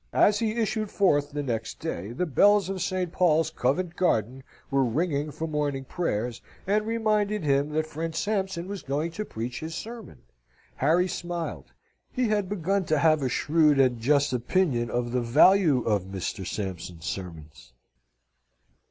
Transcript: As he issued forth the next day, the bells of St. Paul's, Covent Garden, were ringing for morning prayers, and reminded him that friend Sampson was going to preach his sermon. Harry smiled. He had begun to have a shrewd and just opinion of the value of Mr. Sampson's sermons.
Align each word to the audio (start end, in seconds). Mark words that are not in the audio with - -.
As 0.17 0.39
he 0.39 0.53
issued 0.59 0.89
forth 0.89 1.29
the 1.29 1.43
next 1.43 1.79
day, 1.79 2.11
the 2.11 2.25
bells 2.25 2.69
of 2.69 2.81
St. 2.81 3.11
Paul's, 3.11 3.51
Covent 3.51 3.95
Garden, 3.95 4.41
were 4.71 4.83
ringing 4.83 5.29
for 5.29 5.45
morning 5.47 5.83
prayers, 5.85 6.41
and 6.65 6.87
reminded 6.87 7.43
him 7.43 7.69
that 7.73 7.85
friend 7.85 8.15
Sampson 8.15 8.67
was 8.67 8.81
going 8.81 9.11
to 9.11 9.23
preach 9.23 9.59
his 9.59 9.75
sermon. 9.75 10.23
Harry 10.77 11.07
smiled. 11.07 11.73
He 12.11 12.29
had 12.29 12.49
begun 12.49 12.83
to 12.85 12.97
have 12.97 13.21
a 13.21 13.29
shrewd 13.29 13.79
and 13.79 13.99
just 13.99 14.33
opinion 14.33 14.89
of 14.89 15.11
the 15.11 15.21
value 15.21 15.83
of 15.83 16.05
Mr. 16.05 16.47
Sampson's 16.47 17.05
sermons. 17.05 17.73